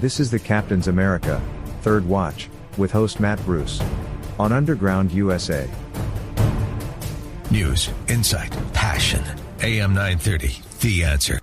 [0.00, 1.40] This is the Captain's America,
[1.82, 3.80] Third Watch, with host Matt Bruce.
[4.38, 5.68] On Underground USA.
[7.50, 9.22] News, insight, passion.
[9.60, 11.40] AM 930, The Answer.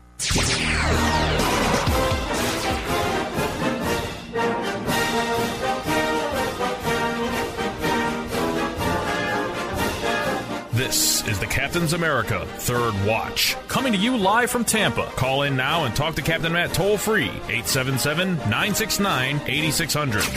[11.31, 13.55] Is the Captain's America Third Watch.
[13.69, 15.05] Coming to you live from Tampa.
[15.15, 20.23] Call in now and talk to Captain Matt toll free 877 969 8600.
[20.23, 20.33] He's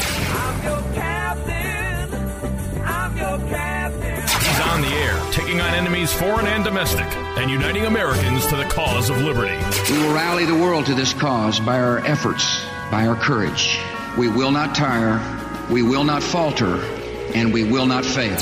[4.60, 7.06] on the air, taking on enemies foreign and domestic,
[7.38, 9.56] and uniting Americans to the cause of liberty.
[9.92, 13.80] We will rally the world to this cause by our efforts, by our courage.
[14.16, 15.20] We will not tire,
[15.72, 16.76] we will not falter,
[17.34, 18.38] and we will not fail.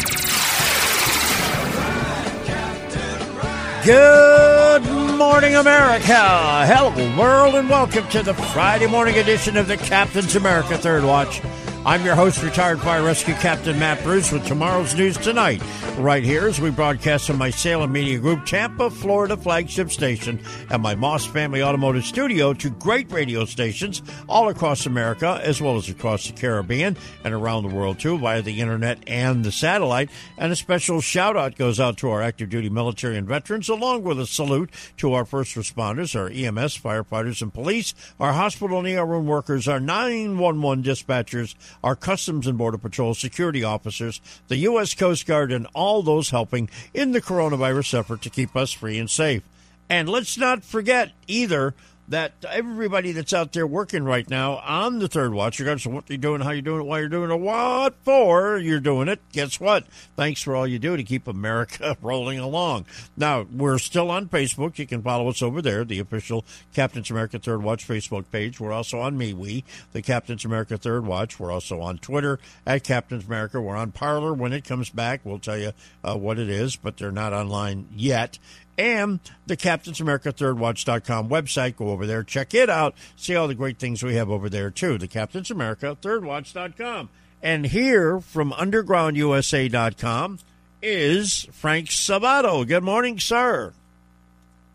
[3.84, 4.84] Good
[5.18, 6.06] morning, America.
[6.06, 11.40] Hello, world, and welcome to the Friday morning edition of the Captain's America Third Watch.
[11.84, 15.60] I'm your host, retired fire rescue captain Matt Bruce, with tomorrow's news tonight.
[15.98, 20.38] Right here, as we broadcast from my Salem Media Group, Tampa, Florida flagship station,
[20.70, 25.76] and my Moss Family Automotive Studio to great radio stations all across America, as well
[25.76, 30.08] as across the Caribbean and around the world too, via the internet and the satellite.
[30.38, 34.04] And a special shout out goes out to our active duty military and veterans, along
[34.04, 38.86] with a salute to our first responders, our EMS, firefighters, and police, our hospital and
[38.86, 44.94] ER room workers, our 911 dispatchers, our Customs and Border Patrol security officers, the U.S.
[44.94, 49.10] Coast Guard, and all those helping in the coronavirus effort to keep us free and
[49.10, 49.42] safe.
[49.88, 51.74] And let's not forget either
[52.08, 56.08] that everybody that's out there working right now on the third watch, regardless of what
[56.08, 59.20] you're doing, how you're doing it, why you're doing it, what for you're doing it.
[59.32, 59.86] Guess what?
[60.16, 62.86] Thanks for all you do to keep America rolling along.
[63.16, 64.78] Now, we're still on Facebook.
[64.78, 68.58] You can follow us over there, the official Captain's America Third Watch Facebook page.
[68.58, 69.62] We're also on MeWe,
[69.92, 71.38] the Captain's America Third Watch.
[71.38, 73.60] We're also on Twitter at Captain's America.
[73.60, 74.34] We're on Parler.
[74.34, 77.88] When it comes back, we'll tell you uh, what it is, but they're not online
[77.94, 78.38] yet
[78.78, 81.76] and the Captain's America Third Watch.com website.
[81.76, 84.70] Go over there, check it out, see all the great things we have over there
[84.70, 84.98] too.
[84.98, 87.08] The Captain's America Third Watch.com.
[87.42, 90.38] And here from UndergroundUSA.com
[90.80, 92.66] is Frank Salvato.
[92.66, 93.72] Good morning, sir.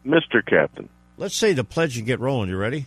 [0.06, 0.46] Mr.
[0.46, 0.90] Captain.
[1.18, 2.50] Let's say the pledge and get rolling.
[2.50, 2.86] You ready?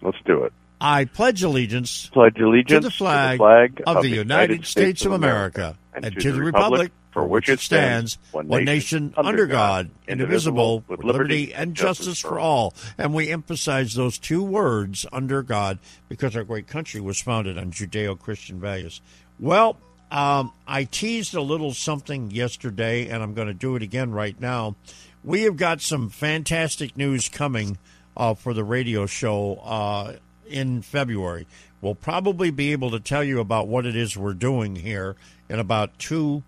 [0.00, 0.52] Let's do it.
[0.80, 5.04] I pledge allegiance, pledge allegiance to the flag, to the flag of, the United States,
[5.04, 9.90] of America, and, and to, the republic for which it stands, one nation, under God,
[10.08, 12.74] indivisible, with liberty and justice for all.
[12.96, 15.78] And we emphasize those two words, under God,
[16.08, 19.02] because our great country was founded on Judeo Christian values.
[19.38, 19.76] Well,
[20.10, 24.38] um, I teased a little something yesterday, and I'm going to do it again right
[24.40, 24.76] now.
[25.22, 27.78] We have got some fantastic news coming
[28.16, 30.14] uh, for the radio show uh,
[30.48, 31.46] in February.
[31.80, 35.16] We'll probably be able to tell you about what it is we're doing here
[35.48, 36.42] in about two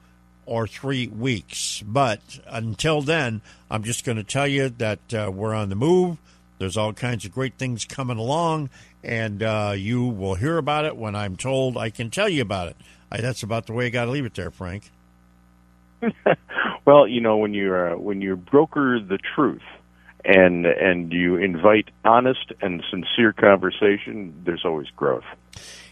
[0.46, 1.82] or three weeks.
[1.86, 6.18] But until then, I'm just going to tell you that uh, we're on the move.
[6.58, 8.70] There's all kinds of great things coming along,
[9.02, 12.68] and uh, you will hear about it when I'm told I can tell you about
[12.68, 12.76] it.
[13.10, 14.90] I, that's about the way I got to leave it there, Frank.
[16.84, 19.62] well, you know when you uh, when you broker the truth
[20.24, 25.24] and and you invite honest and sincere conversation, there's always growth.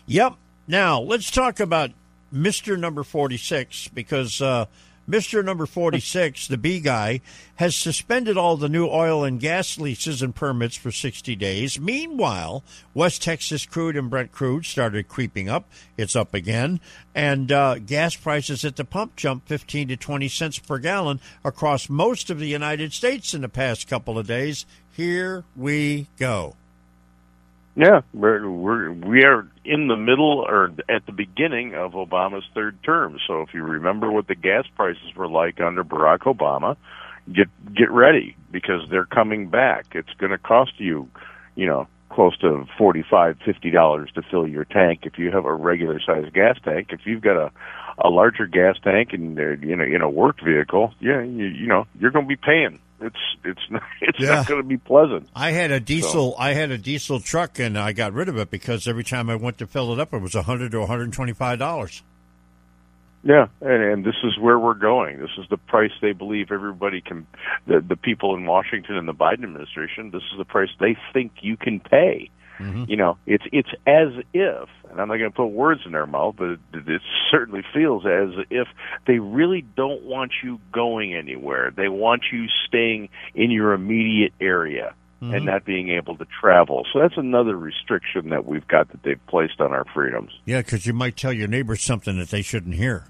[0.06, 0.34] Yep.
[0.68, 1.90] Now let's talk about
[2.32, 2.78] Mr.
[2.78, 4.66] Number 46 because uh,
[5.08, 5.44] Mr.
[5.44, 7.20] Number 46, the B guy,
[7.56, 11.80] has suspended all the new oil and gas leases and permits for 60 days.
[11.80, 12.62] Meanwhile,
[12.94, 15.68] West Texas crude and Brent crude started creeping up.
[15.96, 16.80] It's up again.
[17.16, 21.88] And uh, gas prices at the pump jumped 15 to 20 cents per gallon across
[21.88, 24.66] most of the United States in the past couple of days.
[24.92, 26.54] Here we go.
[27.74, 32.76] Yeah, we're, we're we are in the middle or at the beginning of Obama's third
[32.82, 33.18] term.
[33.26, 36.76] So if you remember what the gas prices were like under Barack Obama,
[37.32, 39.86] get get ready because they're coming back.
[39.92, 41.08] It's going to cost you,
[41.54, 45.46] you know, close to forty five, fifty dollars to fill your tank if you have
[45.46, 46.88] a regular sized gas tank.
[46.90, 47.50] If you've got a
[48.04, 51.66] a larger gas tank and uh, you know in a work vehicle, yeah, you, you
[51.68, 54.34] know you're going to be paying it's it's not it's Yeah.
[54.36, 55.28] not going to be pleasant.
[55.34, 56.34] I had a diesel.
[56.38, 59.36] I had a diesel truck, and I got rid of it because every time I
[59.36, 62.02] went to fill it up, it was a hundred to one hundred twenty-five dollars.
[63.24, 65.20] Yeah, and, and this is where we're going.
[65.20, 67.26] This is the price they believe everybody can.
[67.66, 70.10] The the people in Washington and the Biden administration.
[70.10, 72.30] This is the price they think you can pay.
[72.88, 76.06] You know, it's it's as if, and I'm not going to put words in their
[76.06, 78.68] mouth, but it, it certainly feels as if
[79.06, 81.72] they really don't want you going anywhere.
[81.76, 85.44] They want you staying in your immediate area and Mhm.
[85.44, 86.84] not being able to travel.
[86.92, 90.32] So that's another restriction that we've got that they've placed on our freedoms.
[90.46, 93.04] Yeah, because you might tell your neighbors something that they shouldn't hear.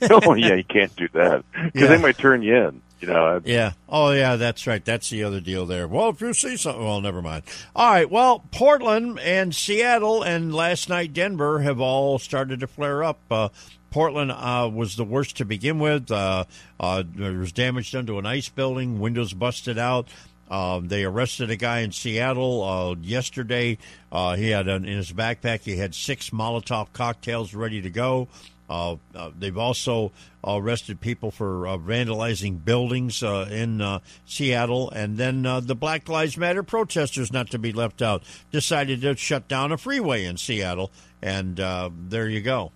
[0.10, 1.86] oh yeah, you can't do that because Yeah.
[1.88, 2.82] they might turn you in.
[3.00, 3.40] You know.
[3.44, 3.72] Yeah.
[3.88, 4.36] Oh, yeah.
[4.36, 4.84] That's right.
[4.84, 5.86] That's the other deal there.
[5.86, 7.44] Well, if you see something, well, never mind.
[7.76, 8.10] All right.
[8.10, 13.20] Well, Portland and Seattle and last night Denver have all started to flare up.
[13.30, 13.50] Uh,
[13.90, 16.10] Portland uh, was the worst to begin with.
[16.10, 16.44] Uh,
[16.78, 20.08] uh, there was damage done to an ICE building, windows busted out.
[20.50, 23.78] Um, they arrested a guy in Seattle uh, yesterday.
[24.10, 25.60] Uh, he had an, in his backpack.
[25.60, 28.28] He had six Molotov cocktails ready to go.
[28.68, 30.12] Uh, uh, they've also
[30.44, 36.08] arrested people for uh, vandalizing buildings uh, in uh, Seattle, and then uh, the Black
[36.08, 40.36] Lives Matter protesters, not to be left out, decided to shut down a freeway in
[40.36, 40.90] Seattle,
[41.22, 42.72] and there you go.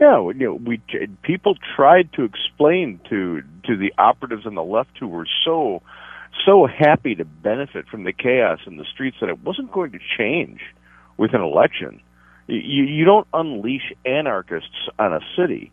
[0.00, 0.82] Yeah, you know, we
[1.22, 5.82] people tried to explain to to the operatives on the left who were so
[6.44, 10.00] so happy to benefit from the chaos in the streets that it wasn't going to
[10.18, 10.60] change
[11.16, 12.00] with an election.
[12.46, 15.72] You you don't unleash anarchists on a city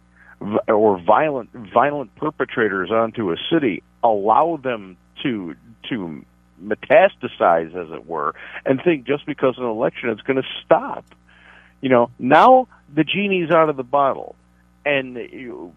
[0.68, 3.84] or violent violent perpetrators onto a city.
[4.04, 5.56] Allow them to
[5.90, 6.26] to
[6.64, 8.36] metastasize, as it were,
[8.66, 11.04] and think just because an election is going to stop
[11.82, 14.36] you know now the genie's out of the bottle
[14.86, 15.74] and you,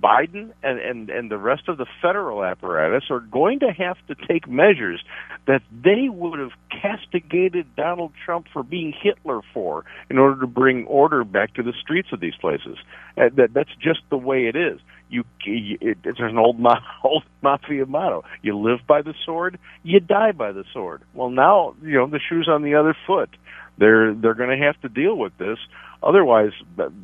[0.00, 4.14] biden and, and and the rest of the federal apparatus are going to have to
[4.26, 5.02] take measures
[5.46, 10.86] that they would have castigated donald trump for being hitler for in order to bring
[10.86, 12.76] order back to the streets of these places.
[13.16, 14.80] Uh, that that's just the way it is.
[15.08, 16.56] You, you it, it's an old
[17.04, 18.24] old mafia motto.
[18.42, 21.02] You live by the sword you die by the sword.
[21.14, 23.30] Well now you know the shoe's on the other foot.
[23.78, 25.58] They're they're going to have to deal with this.
[26.02, 26.50] Otherwise,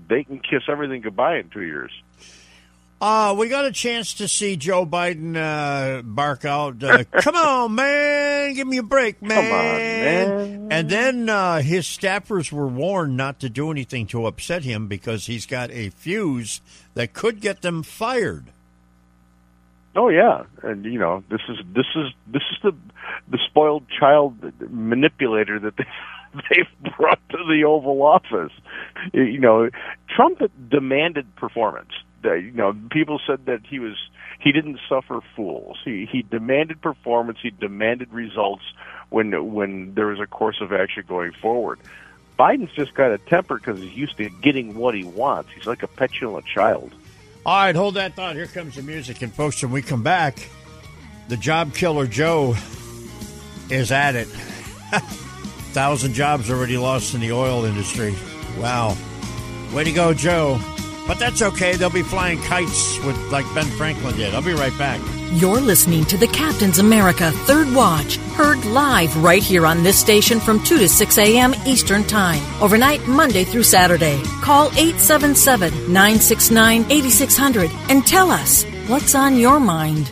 [0.09, 1.93] they can kiss everything goodbye in two years.
[3.01, 7.75] Uh, we got a chance to see Joe Biden uh, bark out, uh, "Come on,
[7.77, 10.69] man, give me a break, man!" Come on, man.
[10.73, 15.27] And then uh, his staffers were warned not to do anything to upset him because
[15.27, 16.61] he's got a fuse
[16.95, 18.47] that could get them fired.
[19.95, 22.73] Oh yeah, and you know this is this is this is the
[23.29, 24.35] the spoiled child
[24.71, 25.87] manipulator that they
[26.51, 28.53] they've brought to the Oval Office.
[29.13, 29.71] You know,
[30.09, 31.93] Trump demanded performance.
[32.23, 33.97] That, You know, people said that he was
[34.41, 35.79] he didn't suffer fools.
[35.85, 37.39] He he demanded performance.
[37.43, 38.63] He demanded results
[39.11, 41.79] when when there was a course of action going forward.
[42.39, 45.51] Biden's just got a temper because he's used to getting what he wants.
[45.53, 46.93] He's like a petulant child.
[47.45, 48.37] All right, hold that thought.
[48.37, 50.49] Here comes the music, and folks, when we come back,
[51.29, 52.55] the job killer Joe
[53.71, 54.27] is at it.
[55.73, 58.15] Thousand jobs already lost in the oil industry.
[58.59, 58.97] Wow,
[59.73, 60.61] way to go, Joe!
[61.09, 61.75] But that's okay.
[61.75, 64.35] They'll be flying kites with like Ben Franklin did.
[64.35, 65.01] I'll be right back.
[65.33, 70.39] You're listening to the Captain's America Third Watch, heard live right here on this station
[70.39, 71.55] from 2 to 6 a.m.
[71.67, 74.23] Eastern Time, overnight Monday through Saturday.
[74.43, 80.11] Call 877 969 8600 and tell us what's on your mind.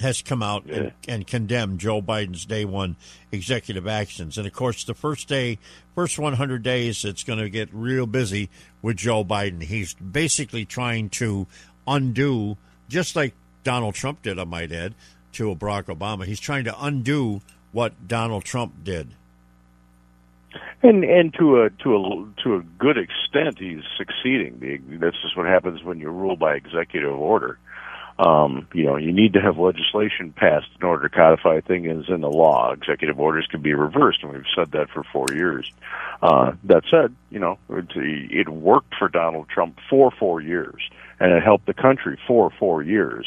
[0.00, 2.96] has come out and, and, condemned Joe Biden's day one
[3.32, 4.38] executive actions.
[4.38, 5.58] And of course, the first day,
[5.94, 8.48] first 100 days, it's going to get real busy
[8.82, 9.62] with Joe Biden.
[9.62, 11.46] He's basically trying to
[11.86, 12.56] undo,
[12.88, 14.94] just like Donald Trump did, I might add,
[15.32, 16.24] to Barack Obama.
[16.24, 17.40] He's trying to undo
[17.72, 19.08] what Donald Trump did.
[20.82, 24.98] And and to a to a to a good extent, he's succeeding.
[25.00, 27.58] That's just what happens when you rule by executive order.
[28.18, 32.20] Um, you know, you need to have legislation passed in order to codify things in
[32.20, 32.72] the law.
[32.72, 35.70] Executive orders can be reversed, and we've said that for four years.
[36.20, 40.82] Uh, that said, you know, it, it worked for Donald Trump for four years,
[41.20, 43.24] and it helped the country for four years.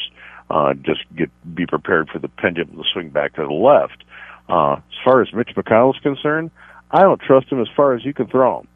[0.50, 4.04] Uh, just get be prepared for the pendulum to swing back to the left.
[4.46, 6.50] Uh, as far as Mitch McConnell is concerned,
[6.90, 8.68] I don't trust him as far as you can throw him.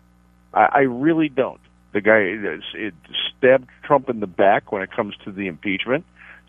[0.55, 1.61] I, I really don't.
[1.93, 2.21] The guy
[2.75, 2.95] it
[3.39, 6.05] stabbed Trump in the back when it comes to the impeachment,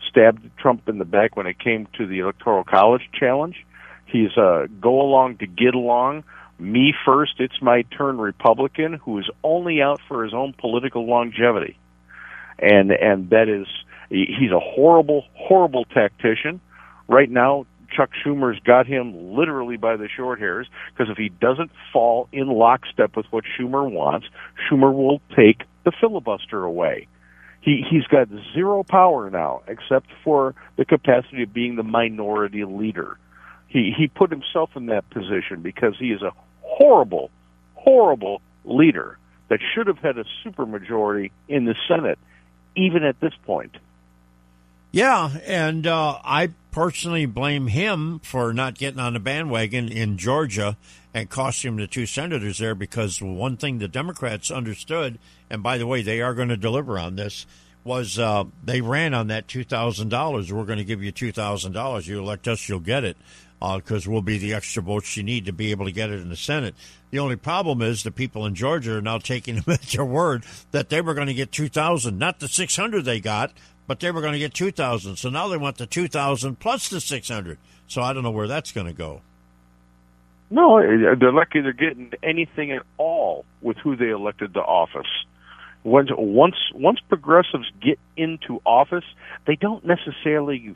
[0.08, 3.64] stabbed Trump in the back when it came to the Electoral College challenge.
[4.06, 6.24] He's a go along to get along,
[6.58, 11.78] me first, it's my turn Republican who is only out for his own political longevity.
[12.58, 13.66] And and that is
[14.10, 16.60] he's a horrible, horrible tactician.
[17.06, 17.66] Right now,
[17.96, 22.48] Chuck Schumer's got him literally by the short hairs because if he doesn't fall in
[22.48, 24.26] lockstep with what Schumer wants,
[24.68, 27.06] Schumer will take the filibuster away.
[27.60, 33.18] He he's got zero power now except for the capacity of being the minority leader.
[33.68, 37.30] He he put himself in that position because he is a horrible,
[37.74, 39.18] horrible leader
[39.48, 42.18] that should have had a supermajority in the Senate,
[42.76, 43.76] even at this point.
[44.92, 50.76] Yeah, and uh, I personally blame him for not getting on the bandwagon in Georgia
[51.12, 55.18] and costing him the two senators there because one thing the Democrats understood,
[55.50, 57.46] and by the way, they are going to deliver on this,
[57.82, 60.52] was uh, they ran on that $2,000.
[60.52, 62.06] We're going to give you $2,000.
[62.06, 63.16] You elect us, you'll get it
[63.58, 66.20] because uh, we'll be the extra votes you need to be able to get it
[66.20, 66.76] in the Senate.
[67.10, 70.44] The only problem is the people in Georgia are now taking them at their word
[70.70, 73.50] that they were going to get 2,000, not the 600 they got,
[73.88, 75.16] but they were going to get 2,000.
[75.16, 77.58] So now they want the 2,000 plus the 600.
[77.88, 79.22] So I don't know where that's going to go.
[80.50, 85.08] No, eh, they're lucky they're getting anything at all with who they elected to office.
[85.84, 89.04] Once once once progressives get into office,
[89.46, 90.74] they don't necessarily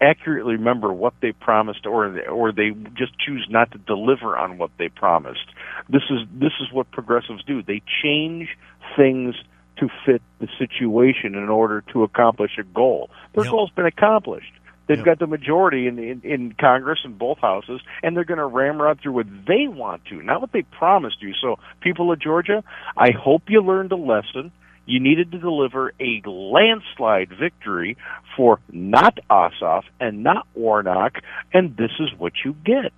[0.00, 4.70] accurately remember what they promised or or they just choose not to deliver on what
[4.78, 5.46] they promised.
[5.88, 7.62] This is this is what progressives do.
[7.62, 8.48] They change
[8.96, 9.34] things
[9.80, 13.10] to fit the situation in order to accomplish a goal.
[13.34, 13.52] Their yep.
[13.52, 14.52] goal's been accomplished.
[14.86, 15.04] They've yep.
[15.04, 19.00] got the majority in, in in Congress in both houses, and they're going to ramrod
[19.02, 21.34] through what they want to, not what they promised you.
[21.40, 22.64] So, people of Georgia,
[22.96, 24.50] I hope you learned a lesson.
[24.86, 27.98] You needed to deliver a landslide victory
[28.34, 31.18] for not Ossoff and not Warnock,
[31.52, 32.92] and this is what you get.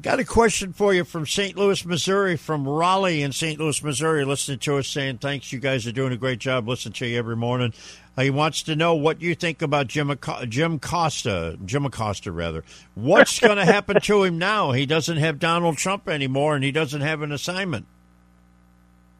[0.00, 1.56] Got a question for you from St.
[1.56, 3.58] Louis, Missouri, from Raleigh in St.
[3.58, 6.92] Louis, Missouri, listening to us saying, Thanks, you guys are doing a great job listening
[6.94, 7.72] to you every morning.
[8.16, 10.16] Uh, he wants to know what you think about Jim,
[10.48, 12.62] Jim Costa, Jim Acosta, rather.
[12.94, 14.70] What's going to happen to him now?
[14.70, 17.86] He doesn't have Donald Trump anymore, and he doesn't have an assignment.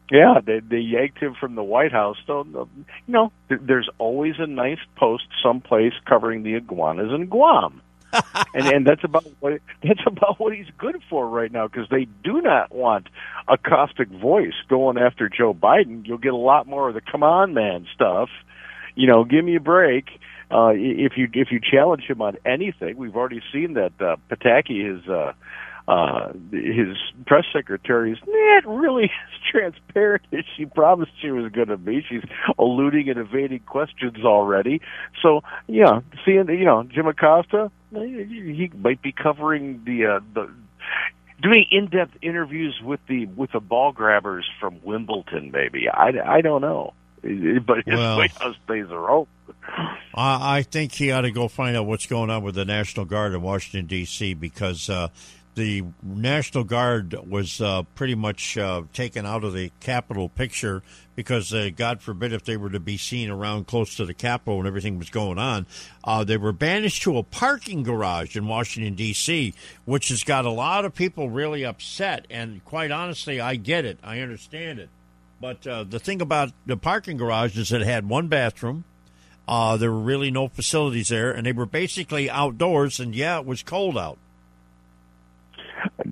[0.09, 2.17] Yeah, they they yanked him from the White House.
[2.25, 7.81] So you know, there's always a nice post someplace covering the iguanas in Guam
[8.53, 12.05] and and that's about what that's about what he's good for right now because they
[12.23, 13.07] do not want
[13.47, 16.07] a caustic voice going after Joe Biden.
[16.07, 18.29] You'll get a lot more of the "come on, man" stuff.
[18.95, 20.05] You know, give me a break.
[20.51, 24.97] Uh, if you if you challenge him on anything, we've already seen that uh, Psaki
[24.97, 25.07] is.
[25.07, 25.33] Uh,
[25.89, 31.69] uh, his press secretary is not really as transparent as she promised she was going
[31.69, 32.05] to be.
[32.07, 32.21] She's
[32.59, 34.81] eluding and evading questions already.
[35.23, 40.51] So, yeah, seeing you know Jim Acosta, he might be covering the uh, the
[41.41, 45.49] doing in-depth interviews with the with the ball grabbers from Wimbledon.
[45.51, 46.93] Maybe I, I don't know,
[47.23, 49.25] but his well, White House days are.
[50.13, 53.07] I, I think he ought to go find out what's going on with the National
[53.07, 54.35] Guard in Washington D.C.
[54.35, 54.87] because.
[54.87, 55.07] Uh,
[55.59, 60.81] the National Guard was uh, pretty much uh, taken out of the Capitol picture
[61.15, 64.57] because, uh, God forbid, if they were to be seen around close to the Capitol
[64.57, 65.65] when everything was going on,
[66.05, 70.49] uh, they were banished to a parking garage in Washington, D.C., which has got a
[70.49, 72.25] lot of people really upset.
[72.29, 73.99] And quite honestly, I get it.
[74.01, 74.89] I understand it.
[75.41, 78.85] But uh, the thing about the parking garage is it had one bathroom.
[79.45, 82.97] Uh, there were really no facilities there, and they were basically outdoors.
[82.97, 84.17] And yeah, it was cold out.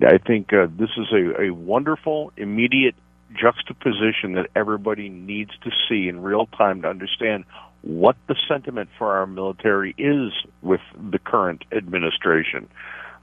[0.02, 2.94] I think uh, this is a, a wonderful, immediate
[3.34, 7.44] juxtaposition that everybody needs to see in real time to understand
[7.82, 12.68] what the sentiment for our military is with the current administration.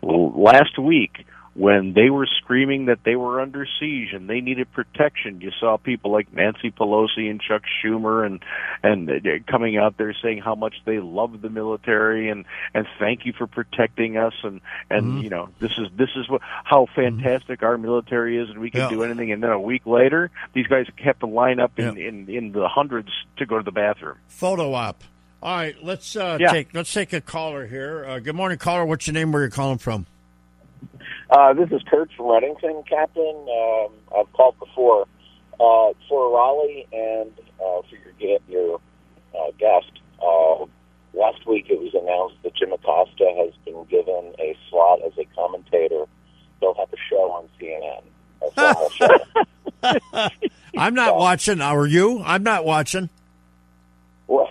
[0.01, 5.39] Last week, when they were screaming that they were under siege and they needed protection.
[5.39, 8.43] You saw people like Nancy Pelosi and Chuck Schumer and
[8.83, 9.09] and
[9.47, 12.43] coming out there saying how much they love the military and
[12.73, 14.59] and thank you for protecting us and
[14.89, 15.21] and Mm-hmm.
[15.21, 18.81] you know this is this is what how fantastic our military is and we can
[18.81, 18.89] Yeah.
[18.89, 19.31] do anything.
[19.31, 22.67] And then a week later, these guys kept to line up in in in the
[22.67, 24.17] hundreds to go to the bathroom.
[24.27, 25.03] Photo op.
[25.41, 26.51] All right, let's uh, Yeah.
[26.51, 28.03] take let's take a caller here.
[28.05, 28.85] Uh, good morning, caller.
[28.85, 29.31] What's your name?
[29.31, 30.05] Where you calling from?
[31.29, 33.47] Uh, this is Kurt from Redington, Captain.
[33.49, 35.07] Um, I've called before
[35.59, 38.79] uh, for Raleigh and uh, for your ge- your
[39.33, 39.91] uh, guest.
[40.21, 40.65] Uh,
[41.13, 45.25] last week, it was announced that Jim Acosta has been given a slot as a
[45.35, 46.05] commentator.
[46.59, 48.03] He'll have a show on CNN.
[48.93, 49.49] Show.
[50.77, 51.61] I'm not watching.
[51.61, 52.21] Are you?
[52.23, 53.09] I'm not watching.
[54.27, 54.49] Well,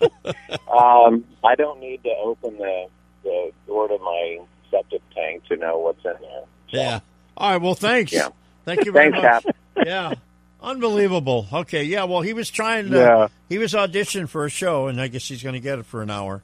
[0.00, 2.86] um, I don't need to open the,
[3.22, 4.38] the door to my
[4.72, 6.44] septic tank to know what's in there.
[6.70, 7.00] Yeah.
[7.36, 7.62] All right.
[7.62, 8.12] Well, thanks.
[8.12, 8.28] Yeah.
[8.64, 9.56] Thank you very Thanks, much.
[9.86, 10.14] Yeah.
[10.60, 11.46] Unbelievable.
[11.52, 11.84] Okay.
[11.84, 12.04] Yeah.
[12.04, 12.96] Well, he was trying to.
[12.96, 13.28] Yeah.
[13.48, 16.02] He was auditioning for a show, and I guess he's going to get it for
[16.02, 16.42] an hour.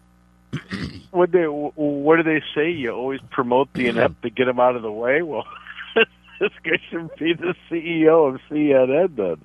[1.10, 2.70] What they what do they say?
[2.70, 5.22] You always promote the inept to get them out of the way.
[5.22, 5.44] Well,
[6.40, 9.16] this guy should be the CEO of CNN.
[9.16, 9.36] Then,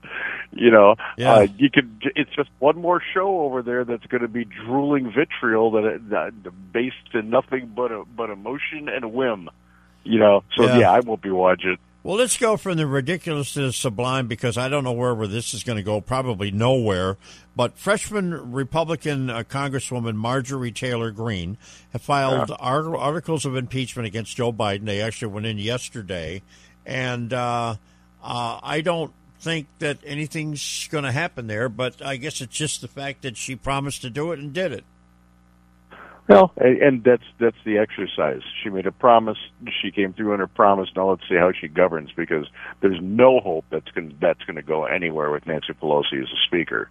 [0.51, 1.33] you know, Yeah.
[1.33, 2.11] uh, you could.
[2.15, 6.09] It's just one more show over there that's going to be drooling vitriol that it-
[6.09, 6.33] that
[6.71, 9.49] based in nothing but a, but emotion and whim.
[10.03, 10.77] You know, so Yeah.
[10.79, 11.77] yeah, I won't be watching.
[12.05, 15.25] Well, let's go from the ridiculous to the sublime because I don't know where, where
[15.27, 16.01] this is going to go.
[16.01, 17.15] Probably nowhere.
[17.55, 21.57] But freshman Republican uh, Congresswoman Marjorie Taylor Greene
[21.93, 22.55] have filed Yeah.
[22.59, 24.83] ar- articles of impeachment against Joe Biden.
[24.83, 26.41] They actually went in yesterday,
[26.85, 27.75] and uh,
[28.23, 31.69] uh, I don't think that anything's going to happen there.
[31.69, 34.71] But I guess it's just the fact that she promised to do it and did
[34.71, 34.83] it.
[36.27, 38.41] Well, and, and that's that's the exercise.
[38.61, 39.37] She made a promise.
[39.81, 40.89] She came through on her promise.
[40.95, 42.47] Now let's see how she governs because
[42.79, 46.39] there's no hope that's going that's going to go anywhere with Nancy Pelosi as a
[46.47, 46.89] speaker,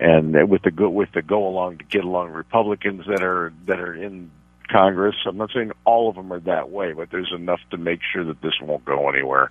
[0.00, 3.78] and with the go with the go along to get along Republicans that are that
[3.78, 4.32] are in
[4.68, 5.14] Congress.
[5.26, 8.24] I'm not saying all of them are that way, but there's enough to make sure
[8.24, 9.50] that this won't go anywhere.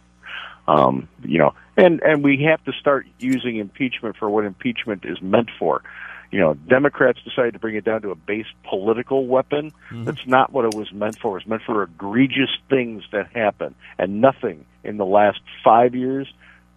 [0.67, 5.21] Um, you know, and and we have to start using impeachment for what impeachment is
[5.21, 5.84] meant for.
[6.32, 9.71] You know, Democrats decided to bring it down to a base political weapon.
[10.06, 11.32] That's not what it was meant for.
[11.38, 16.28] It was meant for egregious things that happen, and nothing in the last five years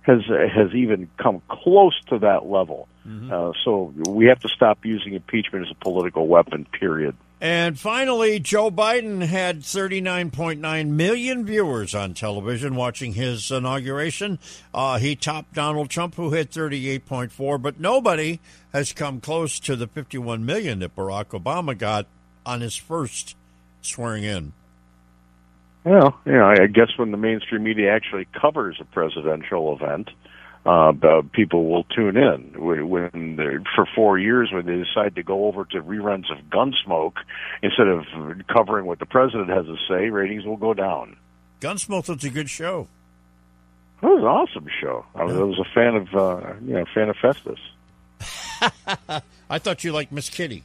[0.03, 2.87] has has even come close to that level.
[3.33, 6.67] Uh, so we have to stop using impeachment as a political weapon.
[6.79, 7.17] Period.
[7.41, 14.39] And finally, Joe Biden had 39.9 million viewers on television watching his inauguration.
[14.73, 18.41] Uh, he topped Donald Trump, who had 38.4, but nobody
[18.73, 22.07] has come close to the 51 million that Barack Obama got
[22.47, 23.37] on his first
[23.83, 24.53] swearing in.
[25.85, 30.11] Well, you know, I guess when the mainstream media actually covers a presidential event,
[30.67, 32.53] uh, the people will tune in.
[32.59, 37.19] When, for four years, when they decide to go over to reruns of Gunsmoke
[37.63, 38.05] instead of
[38.49, 41.17] covering what the president has to say, ratings will go down.
[41.61, 42.89] Gunsmoke was a good show.
[44.03, 45.07] It was an awesome show.
[45.15, 47.61] I was, I was a fan of, uh, you know, fan of Festus.
[49.49, 50.65] I thought you liked Miss Kitty.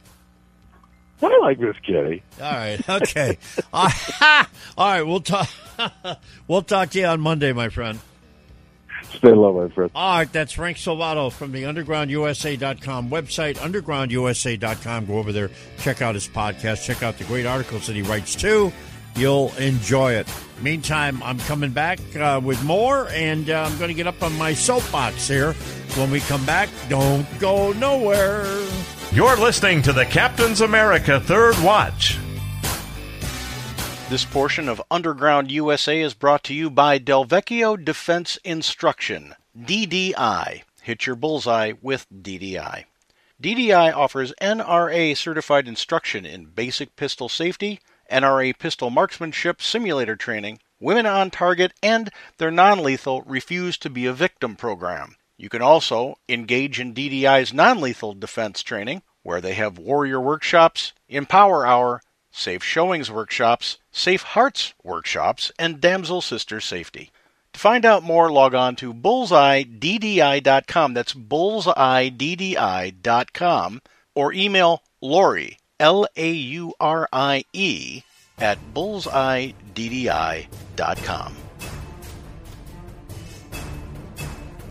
[1.22, 2.22] I like Miss Kitty.
[2.40, 2.80] All right.
[2.88, 3.38] Okay.
[3.72, 3.88] All
[4.76, 5.02] right.
[5.02, 5.48] We'll talk.
[6.48, 8.00] we'll talk to you on Monday, my friend.
[9.16, 9.90] Stay low, my friend.
[9.94, 15.06] All right, that's Frank Salvato from the UndergroundUSA.com website, UndergroundUSA.com.
[15.06, 18.34] Go over there, check out his podcast, check out the great articles that he writes
[18.34, 18.72] too.
[19.14, 20.26] You'll enjoy it.
[20.62, 24.36] Meantime, I'm coming back uh, with more, and uh, I'm going to get up on
[24.38, 25.52] my soapbox here.
[25.96, 28.46] When we come back, don't go nowhere.
[29.12, 32.18] You're listening to the Captain's America Third Watch.
[34.12, 40.64] This portion of Underground USA is brought to you by Delvecchio Defense Instruction, DDI.
[40.82, 42.84] Hit your bullseye with DDI.
[43.42, 51.06] DDI offers NRA certified instruction in basic pistol safety, NRA pistol marksmanship simulator training, women
[51.06, 55.16] on target, and their non lethal Refuse to Be a Victim program.
[55.38, 60.92] You can also engage in DDI's non lethal defense training, where they have warrior workshops,
[61.08, 67.10] Empower Hour, Safe Showings workshops, Safe Hearts workshops, and Damsel Sister Safety.
[67.52, 70.94] To find out more, log on to bullseyeddi.com.
[70.94, 73.82] That's bullseyeddi.com.
[74.14, 78.02] Or email Laurie, L A U R I E,
[78.38, 81.36] at bullseyeddi.com.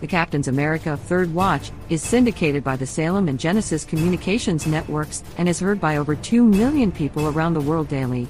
[0.01, 5.47] The Captain's America Third Watch is syndicated by the Salem and Genesis Communications Networks and
[5.47, 8.27] is heard by over 2 million people around the world daily.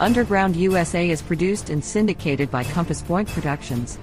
[0.00, 3.98] Underground USA is produced and syndicated by Compass Point Productions.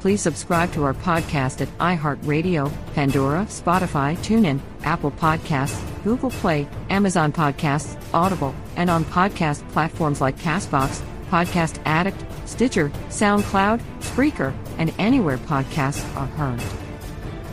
[0.00, 7.32] Please subscribe to our podcast at iHeartRadio, Pandora, Spotify, TuneIn, Apple Podcasts, Google Play, Amazon
[7.32, 15.38] Podcasts, Audible, and on podcast platforms like Castbox, Podcast Addict, Stitcher, SoundCloud, Spreaker, and anywhere
[15.38, 16.62] podcasts are heard.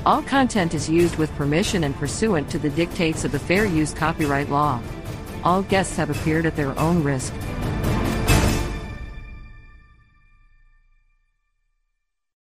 [0.05, 3.93] All content is used with permission and pursuant to the dictates of the Fair Use
[3.93, 4.79] Copyright Law.
[5.43, 7.33] All guests have appeared at their own risk.